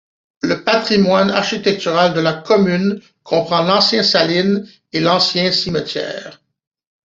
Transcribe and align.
Le 0.41 0.63
patrimoine 0.63 1.29
architectural 1.29 2.15
de 2.15 2.21
la 2.21 2.33
commune 2.33 2.99
comprend 3.21 3.61
l'ancienne 3.61 4.01
saline 4.03 4.67
et 4.93 4.99
l'ancien 4.99 5.51
cimetière. 5.51 6.41